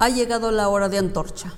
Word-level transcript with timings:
Ha 0.00 0.10
llegado 0.10 0.52
la 0.52 0.68
hora 0.68 0.88
de 0.88 0.98
Antorcha. 0.98 1.54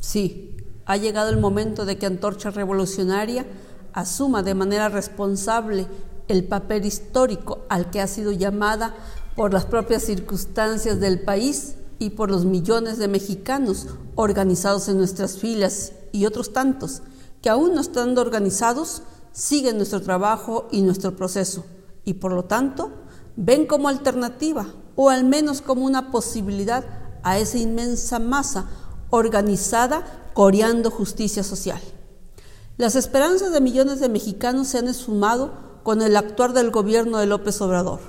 Sí, 0.00 0.56
ha 0.86 0.96
llegado 0.96 1.30
el 1.30 1.38
momento 1.38 1.84
de 1.84 1.98
que 1.98 2.06
Antorcha 2.06 2.50
Revolucionaria 2.50 3.46
asuma 3.92 4.42
de 4.42 4.54
manera 4.54 4.88
responsable 4.88 5.86
el 6.26 6.42
papel 6.42 6.84
histórico 6.84 7.60
al 7.68 7.90
que 7.90 8.00
ha 8.00 8.08
sido 8.08 8.32
llamada 8.32 8.96
por 9.36 9.52
las 9.52 9.66
propias 9.66 10.02
circunstancias 10.02 10.98
del 10.98 11.20
país 11.20 11.76
y 12.00 12.10
por 12.10 12.28
los 12.28 12.44
millones 12.44 12.98
de 12.98 13.06
mexicanos 13.06 13.86
organizados 14.16 14.88
en 14.88 14.98
nuestras 14.98 15.38
filas 15.38 15.92
y 16.10 16.26
otros 16.26 16.52
tantos 16.52 17.02
que 17.40 17.50
aún 17.50 17.76
no 17.76 17.82
estando 17.82 18.20
organizados 18.20 19.02
siguen 19.32 19.76
nuestro 19.76 20.02
trabajo 20.02 20.66
y 20.72 20.82
nuestro 20.82 21.14
proceso 21.14 21.64
y 22.04 22.14
por 22.14 22.32
lo 22.32 22.46
tanto 22.46 22.90
ven 23.36 23.66
como 23.66 23.88
alternativa 23.88 24.66
o 24.96 25.08
al 25.08 25.22
menos 25.22 25.60
como 25.62 25.84
una 25.84 26.10
posibilidad 26.10 26.99
a 27.22 27.38
esa 27.38 27.58
inmensa 27.58 28.18
masa 28.18 28.68
organizada 29.10 30.04
coreando 30.34 30.90
justicia 30.90 31.42
social. 31.42 31.80
Las 32.76 32.96
esperanzas 32.96 33.52
de 33.52 33.60
millones 33.60 34.00
de 34.00 34.08
mexicanos 34.08 34.68
se 34.68 34.78
han 34.78 34.88
esfumado 34.88 35.52
con 35.82 36.02
el 36.02 36.16
actuar 36.16 36.52
del 36.52 36.70
gobierno 36.70 37.18
de 37.18 37.26
López 37.26 37.60
Obrador. 37.60 38.00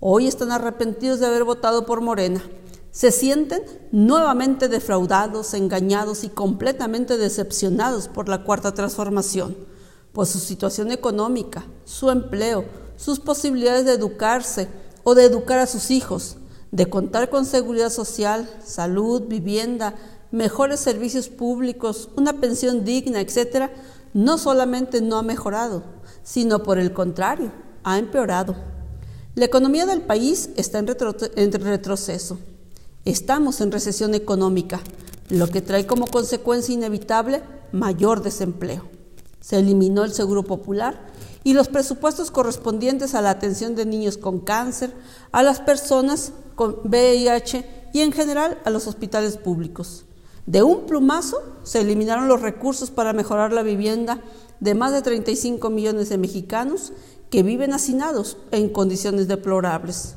Hoy 0.00 0.26
están 0.26 0.52
arrepentidos 0.52 1.20
de 1.20 1.26
haber 1.26 1.44
votado 1.44 1.84
por 1.84 2.00
Morena. 2.00 2.42
Se 2.90 3.12
sienten 3.12 3.62
nuevamente 3.92 4.68
defraudados, 4.68 5.54
engañados 5.54 6.24
y 6.24 6.28
completamente 6.28 7.18
decepcionados 7.18 8.08
por 8.08 8.28
la 8.28 8.42
cuarta 8.42 8.72
transformación, 8.72 9.56
pues 10.12 10.30
su 10.30 10.38
situación 10.38 10.90
económica, 10.90 11.64
su 11.84 12.10
empleo, 12.10 12.64
sus 12.96 13.20
posibilidades 13.20 13.84
de 13.84 13.92
educarse 13.92 14.68
o 15.04 15.14
de 15.14 15.24
educar 15.24 15.58
a 15.58 15.66
sus 15.66 15.90
hijos, 15.90 16.36
de 16.72 16.88
contar 16.88 17.30
con 17.30 17.44
seguridad 17.44 17.90
social, 17.90 18.48
salud, 18.64 19.22
vivienda, 19.22 19.94
mejores 20.30 20.80
servicios 20.80 21.28
públicos, 21.28 22.08
una 22.16 22.34
pensión 22.34 22.84
digna, 22.84 23.20
etcétera, 23.20 23.72
no 24.14 24.38
solamente 24.38 25.00
no 25.00 25.18
ha 25.18 25.22
mejorado, 25.22 25.82
sino 26.22 26.62
por 26.62 26.78
el 26.78 26.92
contrario, 26.92 27.52
ha 27.84 27.98
empeorado. 27.98 28.54
La 29.34 29.44
economía 29.44 29.86
del 29.86 30.02
país 30.02 30.50
está 30.56 30.78
en, 30.78 30.88
en 31.36 31.52
retroceso. 31.52 32.38
Estamos 33.04 33.60
en 33.60 33.72
recesión 33.72 34.14
económica, 34.14 34.80
lo 35.28 35.48
que 35.48 35.62
trae 35.62 35.86
como 35.86 36.06
consecuencia 36.06 36.74
inevitable 36.74 37.42
mayor 37.72 38.22
desempleo. 38.22 38.84
Se 39.40 39.58
eliminó 39.58 40.04
el 40.04 40.12
Seguro 40.12 40.42
Popular 40.42 41.08
y 41.42 41.54
los 41.54 41.68
presupuestos 41.68 42.30
correspondientes 42.30 43.14
a 43.14 43.22
la 43.22 43.30
atención 43.30 43.74
de 43.74 43.86
niños 43.86 44.18
con 44.18 44.40
cáncer, 44.40 44.92
a 45.32 45.42
las 45.42 45.60
personas 45.60 46.32
con 46.60 46.76
VIH 46.84 47.64
y 47.94 48.02
en 48.02 48.12
general 48.12 48.58
a 48.66 48.68
los 48.68 48.86
hospitales 48.86 49.38
públicos. 49.38 50.04
De 50.44 50.62
un 50.62 50.84
plumazo 50.84 51.42
se 51.62 51.80
eliminaron 51.80 52.28
los 52.28 52.42
recursos 52.42 52.90
para 52.90 53.14
mejorar 53.14 53.50
la 53.54 53.62
vivienda 53.62 54.20
de 54.60 54.74
más 54.74 54.92
de 54.92 55.00
35 55.00 55.70
millones 55.70 56.10
de 56.10 56.18
mexicanos 56.18 56.92
que 57.30 57.42
viven 57.42 57.72
hacinados 57.72 58.36
en 58.50 58.68
condiciones 58.68 59.26
deplorables. 59.26 60.16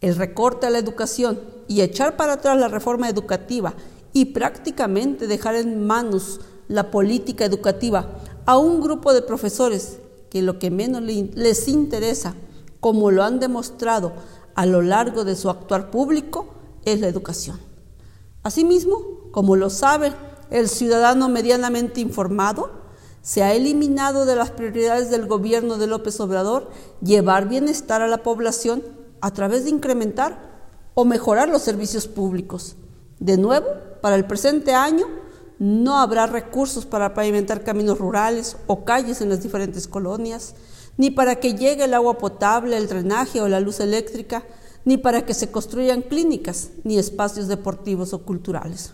El 0.00 0.16
recorte 0.16 0.66
a 0.66 0.70
la 0.70 0.78
educación 0.78 1.38
y 1.68 1.82
echar 1.82 2.16
para 2.16 2.32
atrás 2.32 2.58
la 2.58 2.68
reforma 2.68 3.10
educativa 3.10 3.74
y 4.14 4.24
prácticamente 4.24 5.26
dejar 5.26 5.56
en 5.56 5.86
manos 5.86 6.40
la 6.68 6.90
política 6.90 7.44
educativa 7.44 8.16
a 8.46 8.56
un 8.56 8.80
grupo 8.80 9.12
de 9.12 9.20
profesores 9.20 9.98
que 10.30 10.40
lo 10.40 10.58
que 10.58 10.70
menos 10.70 11.02
les 11.02 11.68
interesa, 11.68 12.34
como 12.80 13.10
lo 13.10 13.22
han 13.22 13.40
demostrado 13.40 14.14
a 14.54 14.66
lo 14.66 14.82
largo 14.82 15.24
de 15.24 15.36
su 15.36 15.50
actuar 15.50 15.90
público, 15.90 16.54
es 16.84 17.00
la 17.00 17.08
educación. 17.08 17.60
Asimismo, 18.42 19.30
como 19.30 19.56
lo 19.56 19.70
sabe 19.70 20.12
el 20.50 20.68
ciudadano 20.68 21.28
medianamente 21.28 22.00
informado, 22.00 22.82
se 23.22 23.42
ha 23.42 23.54
eliminado 23.54 24.26
de 24.26 24.34
las 24.34 24.50
prioridades 24.50 25.10
del 25.10 25.26
gobierno 25.26 25.78
de 25.78 25.86
López 25.86 26.18
Obrador 26.20 26.70
llevar 27.00 27.48
bienestar 27.48 28.02
a 28.02 28.08
la 28.08 28.22
población 28.24 28.82
a 29.20 29.30
través 29.32 29.64
de 29.64 29.70
incrementar 29.70 30.50
o 30.94 31.04
mejorar 31.04 31.48
los 31.48 31.62
servicios 31.62 32.08
públicos. 32.08 32.76
De 33.20 33.36
nuevo, 33.36 33.68
para 34.00 34.16
el 34.16 34.26
presente 34.26 34.74
año, 34.74 35.06
no 35.60 36.00
habrá 36.00 36.26
recursos 36.26 36.84
para 36.84 37.14
pavimentar 37.14 37.62
caminos 37.62 37.98
rurales 37.98 38.56
o 38.66 38.84
calles 38.84 39.20
en 39.20 39.28
las 39.28 39.42
diferentes 39.42 39.86
colonias, 39.86 40.56
ni 40.96 41.10
para 41.10 41.36
que 41.36 41.54
llegue 41.54 41.84
el 41.84 41.94
agua 41.94 42.18
potable, 42.18 42.76
el 42.76 42.88
drenaje 42.88 43.40
o 43.40 43.48
la 43.48 43.60
luz 43.60 43.80
eléctrica, 43.80 44.44
ni 44.84 44.96
para 44.96 45.24
que 45.24 45.34
se 45.34 45.50
construyan 45.50 46.02
clínicas 46.02 46.70
ni 46.84 46.98
espacios 46.98 47.48
deportivos 47.48 48.12
o 48.12 48.22
culturales. 48.22 48.92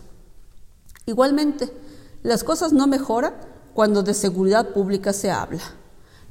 Igualmente, 1.05 1.71
las 2.23 2.43
cosas 2.43 2.73
no 2.73 2.87
mejoran 2.87 3.33
cuando 3.73 4.03
de 4.03 4.13
seguridad 4.13 4.73
pública 4.73 5.13
se 5.13 5.31
habla. 5.31 5.61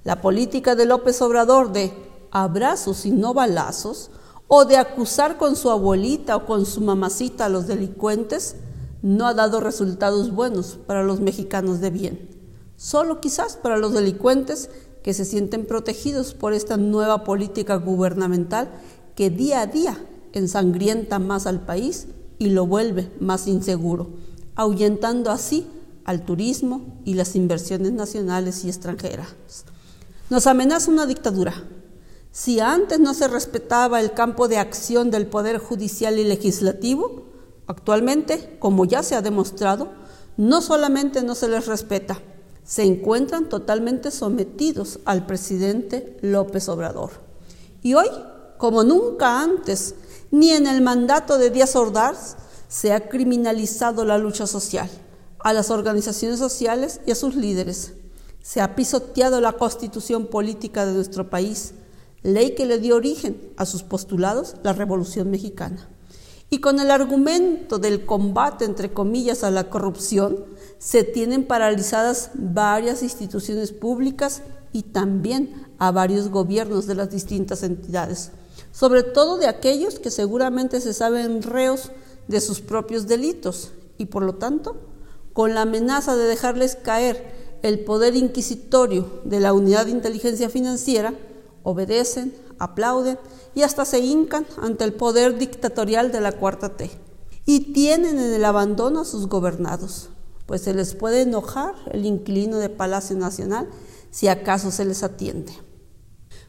La 0.04 0.20
política 0.20 0.74
de 0.74 0.86
López 0.86 1.20
Obrador 1.22 1.72
de 1.72 1.92
abrazos 2.30 3.06
y 3.06 3.10
no 3.10 3.34
balazos, 3.34 4.10
o 4.48 4.64
de 4.64 4.78
acusar 4.78 5.36
con 5.36 5.56
su 5.56 5.70
abuelita 5.70 6.34
o 6.36 6.46
con 6.46 6.64
su 6.64 6.80
mamacita 6.80 7.44
a 7.44 7.48
los 7.50 7.66
delincuentes, 7.66 8.56
no 9.02 9.26
ha 9.26 9.34
dado 9.34 9.60
resultados 9.60 10.32
buenos 10.32 10.78
para 10.86 11.02
los 11.02 11.20
mexicanos 11.20 11.80
de 11.80 11.90
bien, 11.90 12.28
solo 12.76 13.20
quizás 13.20 13.56
para 13.56 13.76
los 13.76 13.92
delincuentes 13.92 14.70
que 15.02 15.14
se 15.14 15.24
sienten 15.24 15.66
protegidos 15.66 16.34
por 16.34 16.52
esta 16.52 16.76
nueva 16.76 17.24
política 17.24 17.76
gubernamental 17.76 18.70
que 19.14 19.30
día 19.30 19.60
a 19.60 19.66
día 19.66 19.96
ensangrienta 20.32 21.18
más 21.18 21.46
al 21.46 21.60
país 21.60 22.08
y 22.38 22.50
lo 22.50 22.66
vuelve 22.66 23.10
más 23.20 23.46
inseguro, 23.46 24.10
ahuyentando 24.54 25.30
así 25.30 25.66
al 26.04 26.24
turismo 26.24 27.00
y 27.04 27.14
las 27.14 27.36
inversiones 27.36 27.92
nacionales 27.92 28.64
y 28.64 28.68
extranjeras. 28.68 29.34
Nos 30.30 30.46
amenaza 30.46 30.90
una 30.90 31.06
dictadura. 31.06 31.54
Si 32.30 32.60
antes 32.60 33.00
no 33.00 33.14
se 33.14 33.28
respetaba 33.28 34.00
el 34.00 34.12
campo 34.12 34.48
de 34.48 34.58
acción 34.58 35.10
del 35.10 35.26
Poder 35.26 35.58
Judicial 35.58 36.18
y 36.18 36.24
Legislativo, 36.24 37.28
Actualmente, 37.68 38.56
como 38.58 38.86
ya 38.86 39.02
se 39.02 39.14
ha 39.14 39.20
demostrado, 39.20 39.92
no 40.38 40.62
solamente 40.62 41.22
no 41.22 41.34
se 41.34 41.48
les 41.48 41.66
respeta, 41.66 42.18
se 42.68 42.82
encuentran 42.82 43.48
totalmente 43.48 44.10
sometidos 44.10 45.00
al 45.06 45.24
presidente 45.24 46.18
López 46.20 46.68
Obrador. 46.68 47.12
Y 47.82 47.94
hoy, 47.94 48.08
como 48.58 48.84
nunca 48.84 49.40
antes, 49.40 49.94
ni 50.30 50.50
en 50.50 50.66
el 50.66 50.82
mandato 50.82 51.38
de 51.38 51.48
Díaz 51.48 51.74
Ordaz, 51.76 52.36
se 52.68 52.92
ha 52.92 53.08
criminalizado 53.08 54.04
la 54.04 54.18
lucha 54.18 54.46
social, 54.46 54.90
a 55.38 55.54
las 55.54 55.70
organizaciones 55.70 56.38
sociales 56.38 57.00
y 57.06 57.10
a 57.10 57.14
sus 57.14 57.36
líderes. 57.36 57.94
Se 58.42 58.60
ha 58.60 58.76
pisoteado 58.76 59.40
la 59.40 59.54
constitución 59.54 60.26
política 60.26 60.84
de 60.84 60.92
nuestro 60.92 61.30
país, 61.30 61.72
ley 62.22 62.54
que 62.54 62.66
le 62.66 62.78
dio 62.78 62.96
origen 62.96 63.50
a 63.56 63.64
sus 63.64 63.82
postulados 63.82 64.56
la 64.62 64.74
Revolución 64.74 65.30
Mexicana. 65.30 65.88
Y 66.50 66.60
con 66.60 66.80
el 66.80 66.90
argumento 66.90 67.78
del 67.78 68.06
combate, 68.06 68.64
entre 68.64 68.92
comillas, 68.92 69.44
a 69.44 69.50
la 69.50 69.68
corrupción, 69.68 70.44
se 70.78 71.04
tienen 71.04 71.46
paralizadas 71.46 72.30
varias 72.34 73.02
instituciones 73.02 73.72
públicas 73.72 74.42
y 74.72 74.84
también 74.84 75.66
a 75.78 75.90
varios 75.90 76.28
gobiernos 76.28 76.86
de 76.86 76.94
las 76.94 77.10
distintas 77.10 77.62
entidades, 77.62 78.30
sobre 78.72 79.02
todo 79.02 79.36
de 79.36 79.46
aquellos 79.46 79.98
que 79.98 80.10
seguramente 80.10 80.80
se 80.80 80.94
saben 80.94 81.42
reos 81.42 81.90
de 82.28 82.40
sus 82.40 82.60
propios 82.60 83.06
delitos. 83.06 83.72
Y 83.98 84.06
por 84.06 84.22
lo 84.22 84.36
tanto, 84.36 84.76
con 85.32 85.54
la 85.54 85.62
amenaza 85.62 86.16
de 86.16 86.24
dejarles 86.24 86.76
caer 86.76 87.58
el 87.62 87.80
poder 87.80 88.16
inquisitorio 88.16 89.20
de 89.24 89.40
la 89.40 89.52
Unidad 89.52 89.86
de 89.86 89.92
Inteligencia 89.92 90.48
Financiera, 90.48 91.14
obedecen, 91.62 92.32
aplauden 92.58 93.18
y 93.54 93.62
hasta 93.62 93.84
se 93.84 94.00
hincan 94.00 94.46
ante 94.60 94.84
el 94.84 94.92
poder 94.92 95.38
dictatorial 95.38 96.12
de 96.12 96.20
la 96.20 96.32
cuarta 96.32 96.76
T. 96.76 96.90
Y 97.44 97.72
tienen 97.72 98.18
en 98.18 98.32
el 98.32 98.44
abandono 98.44 99.00
a 99.00 99.04
sus 99.04 99.26
gobernados, 99.26 100.10
pues 100.46 100.62
se 100.62 100.74
les 100.74 100.94
puede 100.94 101.22
enojar 101.22 101.74
el 101.92 102.04
inquilino 102.04 102.58
de 102.58 102.68
Palacio 102.68 103.16
Nacional 103.16 103.68
si 104.10 104.28
acaso 104.28 104.70
se 104.70 104.84
les 104.84 105.02
atiende. 105.02 105.52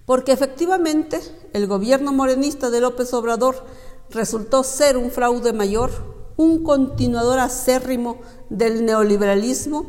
Porque 0.05 0.31
efectivamente 0.31 1.21
el 1.53 1.67
gobierno 1.67 2.11
morenista 2.11 2.69
de 2.69 2.81
López 2.81 3.13
Obrador 3.13 3.63
resultó 4.09 4.63
ser 4.63 4.97
un 4.97 5.11
fraude 5.11 5.53
mayor, 5.53 5.91
un 6.35 6.63
continuador 6.63 7.39
acérrimo 7.39 8.17
del 8.49 8.85
neoliberalismo, 8.85 9.85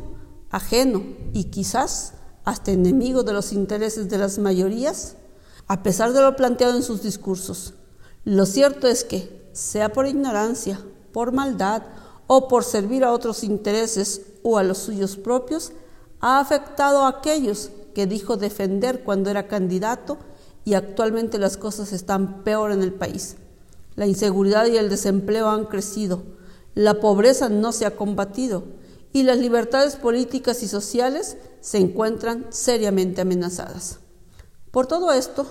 ajeno 0.49 1.03
y 1.33 1.45
quizás 1.45 2.13
hasta 2.43 2.71
enemigo 2.71 3.23
de 3.23 3.33
los 3.33 3.53
intereses 3.53 4.09
de 4.09 4.17
las 4.17 4.37
mayorías 4.37 5.15
a 5.71 5.83
pesar 5.83 6.11
de 6.11 6.19
lo 6.19 6.35
planteado 6.35 6.75
en 6.75 6.83
sus 6.83 7.01
discursos. 7.01 7.75
Lo 8.25 8.45
cierto 8.45 8.89
es 8.89 9.05
que, 9.05 9.49
sea 9.53 9.93
por 9.93 10.05
ignorancia, 10.05 10.81
por 11.13 11.31
maldad 11.31 11.83
o 12.27 12.49
por 12.49 12.65
servir 12.65 13.05
a 13.05 13.13
otros 13.13 13.41
intereses 13.41 14.21
o 14.43 14.57
a 14.57 14.63
los 14.63 14.79
suyos 14.79 15.15
propios, 15.15 15.71
ha 16.19 16.41
afectado 16.41 17.03
a 17.03 17.07
aquellos 17.07 17.71
que 17.95 18.05
dijo 18.05 18.35
defender 18.35 19.05
cuando 19.05 19.29
era 19.29 19.47
candidato 19.47 20.17
y 20.65 20.73
actualmente 20.73 21.39
las 21.39 21.55
cosas 21.55 21.93
están 21.93 22.43
peor 22.43 22.73
en 22.73 22.83
el 22.83 22.91
país. 22.91 23.37
La 23.95 24.07
inseguridad 24.07 24.65
y 24.65 24.75
el 24.75 24.89
desempleo 24.89 25.49
han 25.49 25.67
crecido, 25.67 26.21
la 26.75 26.99
pobreza 26.99 27.47
no 27.47 27.71
se 27.71 27.85
ha 27.85 27.95
combatido 27.95 28.65
y 29.13 29.23
las 29.23 29.37
libertades 29.37 29.95
políticas 29.95 30.63
y 30.63 30.67
sociales 30.67 31.37
se 31.61 31.77
encuentran 31.77 32.47
seriamente 32.49 33.21
amenazadas. 33.21 34.01
Por 34.71 34.87
todo 34.87 35.11
esto, 35.11 35.45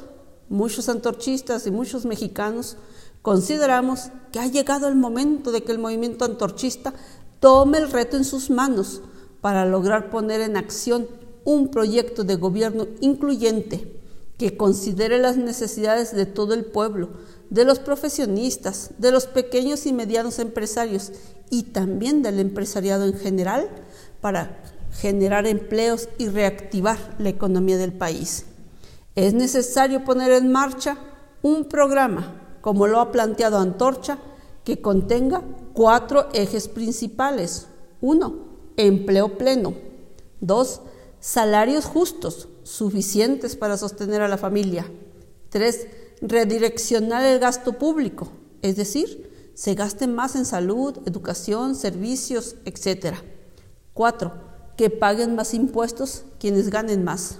muchos 0.48 0.88
antorchistas 0.88 1.66
y 1.66 1.70
muchos 1.70 2.06
mexicanos 2.06 2.78
consideramos 3.20 4.08
que 4.32 4.40
ha 4.40 4.46
llegado 4.46 4.88
el 4.88 4.96
momento 4.96 5.52
de 5.52 5.62
que 5.62 5.72
el 5.72 5.78
movimiento 5.78 6.24
antorchista 6.24 6.94
tome 7.38 7.78
el 7.78 7.90
reto 7.90 8.16
en 8.16 8.24
sus 8.24 8.48
manos 8.48 9.02
para 9.42 9.66
lograr 9.66 10.10
poner 10.10 10.40
en 10.40 10.56
acción 10.56 11.06
un 11.44 11.68
proyecto 11.68 12.24
de 12.24 12.36
gobierno 12.36 12.86
incluyente 13.00 14.00
que 14.38 14.56
considere 14.56 15.18
las 15.18 15.36
necesidades 15.36 16.14
de 16.14 16.24
todo 16.24 16.54
el 16.54 16.64
pueblo, 16.64 17.10
de 17.50 17.66
los 17.66 17.78
profesionistas, 17.78 18.92
de 18.96 19.10
los 19.10 19.26
pequeños 19.26 19.84
y 19.84 19.92
medianos 19.92 20.38
empresarios 20.38 21.12
y 21.50 21.64
también 21.64 22.22
del 22.22 22.38
empresariado 22.38 23.04
en 23.04 23.18
general 23.18 23.68
para 24.22 24.62
generar 24.92 25.46
empleos 25.46 26.08
y 26.16 26.28
reactivar 26.28 27.16
la 27.18 27.28
economía 27.28 27.76
del 27.76 27.92
país. 27.92 28.46
Es 29.14 29.34
necesario 29.34 30.04
poner 30.04 30.32
en 30.32 30.52
marcha 30.52 30.96
un 31.42 31.64
programa, 31.64 32.58
como 32.60 32.86
lo 32.86 33.00
ha 33.00 33.12
planteado 33.12 33.58
Antorcha, 33.58 34.18
que 34.64 34.80
contenga 34.80 35.42
cuatro 35.72 36.28
ejes 36.32 36.68
principales. 36.68 37.66
Uno, 38.00 38.34
empleo 38.76 39.36
pleno. 39.36 39.74
Dos, 40.40 40.80
salarios 41.18 41.84
justos, 41.84 42.48
suficientes 42.62 43.56
para 43.56 43.76
sostener 43.76 44.22
a 44.22 44.28
la 44.28 44.38
familia. 44.38 44.86
Tres, 45.48 45.86
redireccionar 46.20 47.24
el 47.24 47.38
gasto 47.38 47.72
público, 47.74 48.28
es 48.62 48.76
decir, 48.76 49.52
se 49.54 49.74
gaste 49.74 50.06
más 50.06 50.36
en 50.36 50.44
salud, 50.44 50.98
educación, 51.06 51.74
servicios, 51.74 52.56
etc. 52.64 53.16
Cuatro, 53.92 54.32
que 54.76 54.88
paguen 54.88 55.34
más 55.34 55.52
impuestos 55.52 56.24
quienes 56.38 56.70
ganen 56.70 57.04
más. 57.04 57.38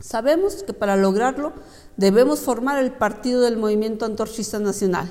Sabemos 0.00 0.62
que 0.62 0.72
para 0.72 0.96
lograrlo 0.96 1.52
debemos 1.96 2.40
formar 2.40 2.82
el 2.82 2.92
partido 2.92 3.42
del 3.42 3.58
movimiento 3.58 4.06
antorchista 4.06 4.58
nacional, 4.58 5.08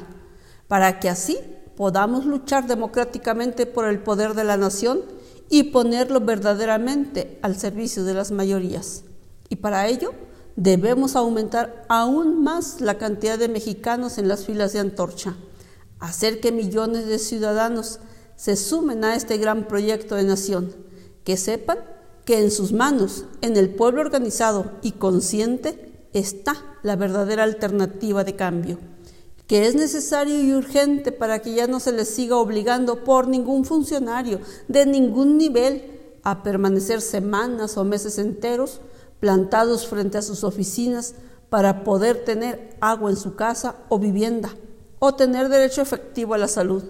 para 0.67 0.99
que 0.99 1.09
así 1.09 1.37
podamos 1.77 2.25
luchar 2.25 2.67
democráticamente 2.67 3.65
por 3.65 3.85
el 3.85 3.99
poder 3.99 4.33
de 4.33 4.43
la 4.43 4.57
nación 4.57 5.01
y 5.49 5.63
ponerlo 5.63 6.19
verdaderamente 6.21 7.39
al 7.41 7.55
servicio 7.55 8.03
de 8.03 8.15
las 8.15 8.31
mayorías. 8.31 9.03
Y 9.47 9.57
para 9.57 9.87
ello 9.87 10.13
debemos 10.55 11.15
aumentar 11.15 11.85
aún 11.87 12.43
más 12.43 12.81
la 12.81 12.97
cantidad 12.97 13.37
de 13.37 13.47
mexicanos 13.47 14.17
en 14.17 14.27
las 14.27 14.45
filas 14.45 14.73
de 14.73 14.79
Antorcha, 14.79 15.37
hacer 15.99 16.39
que 16.41 16.51
millones 16.51 17.05
de 17.05 17.19
ciudadanos 17.19 17.99
se 18.35 18.55
sumen 18.55 19.03
a 19.03 19.15
este 19.15 19.37
gran 19.37 19.67
proyecto 19.67 20.15
de 20.15 20.23
nación, 20.23 20.75
que 21.23 21.37
sepan 21.37 21.77
que 22.29 22.37
en 22.37 22.51
sus 22.51 22.73
manos, 22.73 23.25
en 23.41 23.57
el 23.57 23.73
pueblo 23.73 24.01
organizado 24.01 24.73
y 24.83 24.91
consciente, 24.91 26.07
está 26.13 26.77
la 26.83 26.95
verdadera 26.95 27.41
alternativa 27.41 28.23
de 28.23 28.35
cambio, 28.35 28.77
que 29.47 29.65
es 29.65 29.73
necesario 29.73 30.39
y 30.39 30.53
urgente 30.53 31.11
para 31.11 31.39
que 31.39 31.55
ya 31.55 31.65
no 31.65 31.79
se 31.79 31.91
les 31.91 32.07
siga 32.07 32.37
obligando 32.37 33.03
por 33.03 33.27
ningún 33.27 33.65
funcionario 33.65 34.41
de 34.67 34.85
ningún 34.85 35.39
nivel 35.39 36.19
a 36.21 36.43
permanecer 36.43 37.01
semanas 37.01 37.77
o 37.77 37.83
meses 37.83 38.19
enteros 38.19 38.79
plantados 39.19 39.87
frente 39.87 40.19
a 40.19 40.21
sus 40.21 40.43
oficinas 40.43 41.15
para 41.49 41.83
poder 41.83 42.25
tener 42.25 42.77
agua 42.79 43.09
en 43.09 43.17
su 43.17 43.33
casa 43.33 43.77
o 43.89 43.97
vivienda 43.97 44.51
o 44.99 45.15
tener 45.15 45.49
derecho 45.49 45.81
efectivo 45.81 46.35
a 46.35 46.37
la 46.37 46.47
salud. 46.47 46.83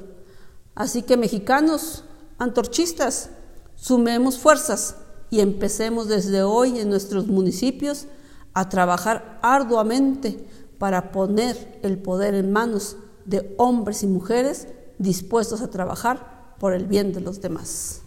Así 0.75 1.01
que 1.01 1.15
mexicanos, 1.15 2.03
antorchistas, 2.39 3.29
sumemos 3.77 4.37
fuerzas 4.37 4.95
y 5.29 5.41
empecemos 5.41 6.07
desde 6.07 6.43
hoy 6.43 6.79
en 6.79 6.89
nuestros 6.89 7.27
municipios 7.27 8.07
a 8.53 8.69
trabajar 8.69 9.39
arduamente 9.41 10.45
para 10.77 11.11
poner 11.11 11.79
el 11.83 11.97
poder 11.97 12.33
en 12.33 12.51
manos 12.51 12.97
de 13.25 13.53
hombres 13.57 14.03
y 14.03 14.07
mujeres 14.07 14.67
dispuestos 14.97 15.61
a 15.61 15.69
trabajar 15.69 16.55
por 16.59 16.73
el 16.73 16.85
bien 16.85 17.13
de 17.13 17.21
los 17.21 17.41
demás. 17.41 18.01